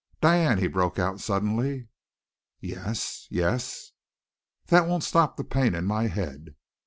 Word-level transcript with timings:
"Diane!" 0.19 0.57
he 0.57 0.65
broke 0.65 0.97
out 0.97 1.19
suddenly. 1.19 1.87
"Yes 2.59 3.27
yes." 3.29 3.91
"That 4.65 4.87
won't 4.87 5.03
stop 5.03 5.37
the 5.37 5.43
pain 5.43 5.75
in 5.75 5.85
my 5.85 6.07
head." 6.07 6.55